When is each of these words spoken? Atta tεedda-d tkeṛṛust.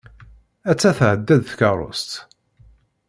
Atta 0.71 0.91
tεedda-d 0.97 1.41
tkeṛṛust. 1.49 2.11